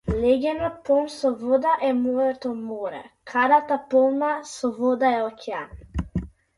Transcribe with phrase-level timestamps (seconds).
[0.21, 3.05] Леѓенот полн со вода е моето море,
[3.35, 5.75] кадата полна со вода е океан.